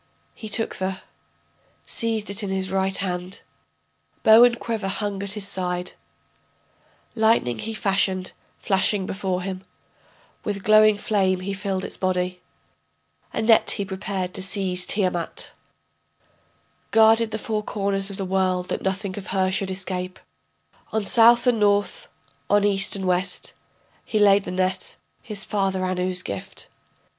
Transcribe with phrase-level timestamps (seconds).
[0.33, 1.01] He took the...
[1.85, 3.41] seized it in his right hand,
[4.23, 5.91] Bow and quiver hung at his side,
[7.13, 9.61] Lightning he fashioned flashing before him,
[10.43, 12.41] With glowing flame he filled its body,
[13.31, 15.51] A net he prepared to seize Tiamat,
[16.89, 20.19] Guarded the four corners of the world that nothing of her should escape,
[20.91, 22.07] On South and North,
[22.49, 23.53] on East and West
[24.03, 26.69] He laid the net, his father Anu's gift.